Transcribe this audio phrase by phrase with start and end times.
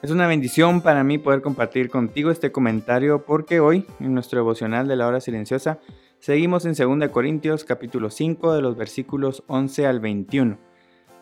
[0.00, 4.86] Es una bendición para mí poder compartir contigo este comentario porque hoy, en nuestro devocional
[4.86, 5.80] de la hora silenciosa,
[6.20, 10.56] seguimos en 2 Corintios capítulo 5 de los versículos 11 al 21.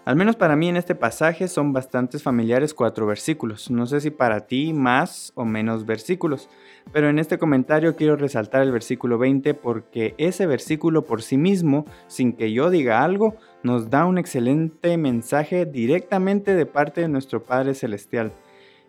[0.04, 3.70] Al menos para mí en este pasaje son bastantes familiares cuatro versículos.
[3.70, 6.50] No sé si para ti más o menos versículos,
[6.92, 11.86] pero en este comentario quiero resaltar el versículo 20 porque ese versículo por sí mismo,
[12.08, 17.42] sin que yo diga algo, nos da un excelente mensaje directamente de parte de nuestro
[17.42, 18.32] Padre Celestial.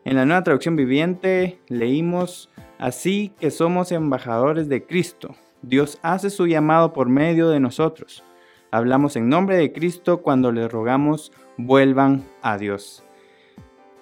[0.08, 5.36] En la nueva traducción viviente leímos, así que somos embajadores de Cristo.
[5.62, 8.24] Dios hace su llamado por medio de nosotros.
[8.72, 13.04] Hablamos en nombre de Cristo cuando le rogamos vuelvan a Dios.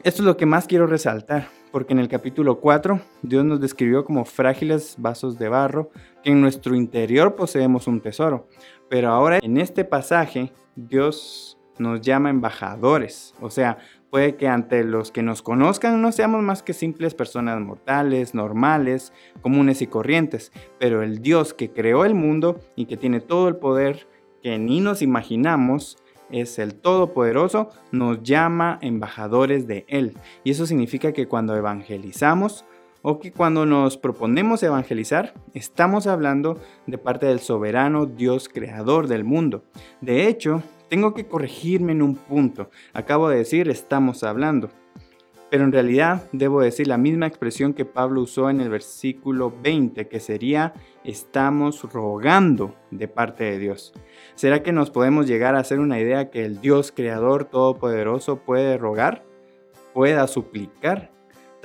[0.03, 4.05] Esto es lo que más quiero resaltar, porque en el capítulo 4 Dios nos describió
[4.05, 5.89] como frágiles vasos de barro,
[6.23, 8.47] que en nuestro interior poseemos un tesoro.
[8.89, 13.77] Pero ahora en este pasaje Dios nos llama embajadores, o sea,
[14.15, 19.11] Puede que ante los que nos conozcan no seamos más que simples personas mortales, normales,
[19.41, 23.57] comunes y corrientes, pero el Dios que creó el mundo y que tiene todo el
[23.57, 24.07] poder
[24.41, 25.97] que ni nos imaginamos,
[26.31, 30.17] es el Todopoderoso, nos llama embajadores de Él.
[30.45, 32.63] Y eso significa que cuando evangelizamos
[33.07, 39.23] o que cuando nos proponemos evangelizar, estamos hablando de parte del soberano Dios creador del
[39.23, 39.63] mundo.
[40.01, 42.71] De hecho, tengo que corregirme en un punto.
[42.93, 44.71] Acabo de decir estamos hablando.
[45.51, 50.07] Pero en realidad debo decir la misma expresión que Pablo usó en el versículo 20,
[50.07, 50.73] que sería
[51.03, 53.93] estamos rogando de parte de Dios.
[54.33, 58.79] ¿Será que nos podemos llegar a hacer una idea que el Dios creador todopoderoso puede
[58.79, 59.23] rogar?
[59.93, 61.14] ¿Pueda suplicar?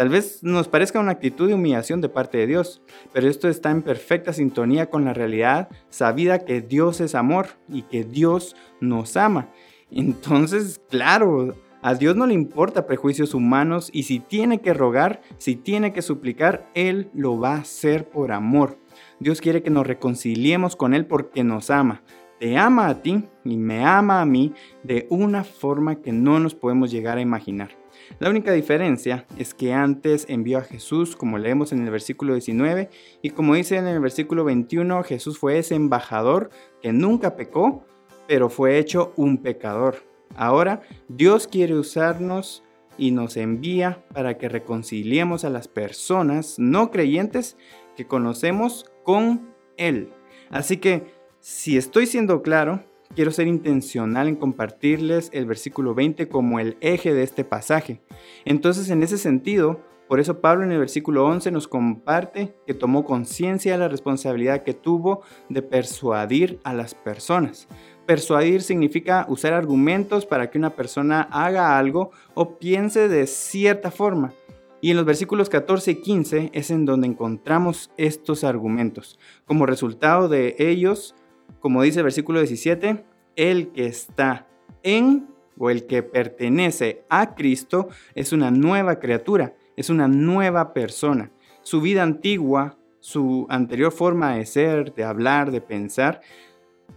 [0.00, 2.80] Tal vez nos parezca una actitud de humillación de parte de Dios,
[3.12, 7.82] pero esto está en perfecta sintonía con la realidad, sabida que Dios es amor y
[7.82, 9.50] que Dios nos ama.
[9.90, 15.54] Entonces, claro, a Dios no le importa prejuicios humanos y si tiene que rogar, si
[15.54, 18.78] tiene que suplicar, Él lo va a hacer por amor.
[19.18, 22.02] Dios quiere que nos reconciliemos con Él porque nos ama.
[22.38, 26.54] Te ama a ti y me ama a mí de una forma que no nos
[26.54, 27.79] podemos llegar a imaginar.
[28.18, 32.90] La única diferencia es que antes envió a Jesús, como leemos en el versículo 19,
[33.22, 36.50] y como dice en el versículo 21, Jesús fue ese embajador
[36.82, 37.84] que nunca pecó,
[38.26, 40.02] pero fue hecho un pecador.
[40.36, 42.62] Ahora Dios quiere usarnos
[42.98, 47.56] y nos envía para que reconciliemos a las personas no creyentes
[47.96, 50.12] que conocemos con Él.
[50.50, 51.04] Así que,
[51.40, 52.84] si estoy siendo claro,
[53.14, 58.00] quiero ser intencional en compartirles el versículo 20 como el eje de este pasaje.
[58.44, 63.04] Entonces, en ese sentido, por eso Pablo en el versículo 11 nos comparte que tomó
[63.04, 67.68] conciencia de la responsabilidad que tuvo de persuadir a las personas.
[68.06, 74.34] Persuadir significa usar argumentos para que una persona haga algo o piense de cierta forma.
[74.80, 79.18] Y en los versículos 14 y 15 es en donde encontramos estos argumentos.
[79.44, 81.14] Como resultado de ellos,
[81.58, 83.04] como dice el versículo 17,
[83.36, 84.46] el que está
[84.82, 85.28] en
[85.58, 91.30] o el que pertenece a Cristo es una nueva criatura, es una nueva persona.
[91.62, 96.22] Su vida antigua, su anterior forma de ser, de hablar, de pensar,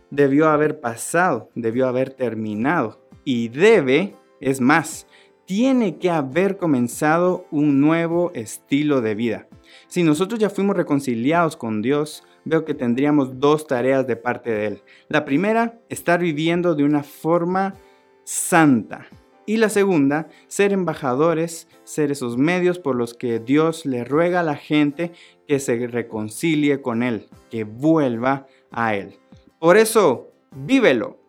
[0.10, 5.08] debió haber pasado, debió haber terminado y debe, es más,
[5.46, 9.48] tiene que haber comenzado un nuevo estilo de vida.
[9.88, 14.68] Si nosotros ya fuimos reconciliados con Dios, veo que tendríamos dos tareas de parte de
[14.68, 14.84] Él.
[15.10, 17.76] La primera, estar viviendo de una forma
[18.24, 19.08] santa.
[19.46, 24.44] Y la segunda, ser embajadores, ser esos medios por los que Dios le ruega a
[24.44, 25.12] la gente
[25.48, 29.20] que se reconcilie con Él, que vuelva a Él.
[29.60, 31.23] Por eso, vívelo.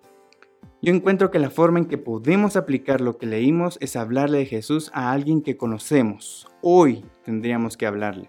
[0.85, 4.45] Yo encuentro que la forma en que podemos aplicar lo que leímos es hablarle de
[4.45, 6.47] Jesús a alguien que conocemos.
[6.61, 8.29] Hoy tendríamos que hablarle.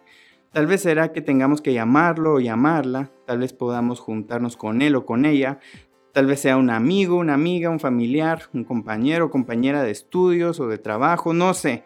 [0.54, 4.96] Tal vez será que tengamos que llamarlo o llamarla, tal vez podamos juntarnos con él
[4.96, 5.60] o con ella,
[6.14, 10.62] tal vez sea un amigo, una amiga, un familiar, un compañero o compañera de estudios
[10.62, 11.84] o de trabajo, no sé,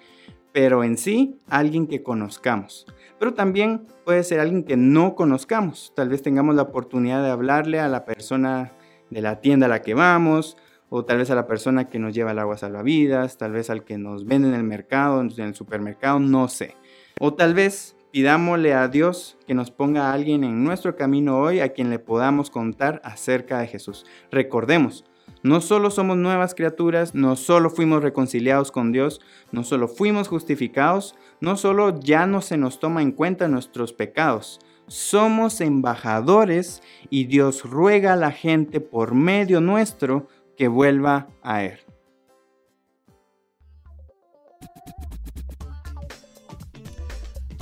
[0.51, 2.86] pero en sí alguien que conozcamos.
[3.18, 7.80] Pero también puede ser alguien que no conozcamos, tal vez tengamos la oportunidad de hablarle
[7.80, 8.74] a la persona
[9.10, 10.58] de la tienda a la que vamos,
[10.90, 13.84] o tal vez a la persona que nos lleva el agua salvavidas, tal vez al
[13.84, 16.76] que nos vende en el mercado, en el supermercado, no sé.
[17.20, 21.60] O tal vez pidámosle a Dios que nos ponga a alguien en nuestro camino hoy
[21.60, 24.06] a quien le podamos contar acerca de Jesús.
[24.32, 25.06] Recordemos,
[25.44, 29.22] no solo somos nuevas criaturas, no solo fuimos reconciliados con Dios,
[29.52, 34.60] no solo fuimos justificados, no solo ya no se nos toma en cuenta nuestros pecados,
[34.89, 40.27] somos embajadores y Dios ruega a la gente por medio nuestro
[40.57, 41.80] que vuelva a Él.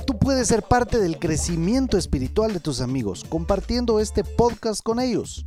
[0.06, 5.44] Tú puedes ser parte del crecimiento espiritual de tus amigos compartiendo este podcast con ellos.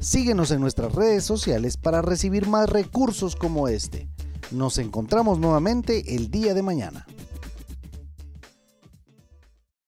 [0.00, 4.08] Síguenos en nuestras redes sociales para recibir más recursos como este.
[4.50, 7.06] Nos encontramos nuevamente el día de mañana.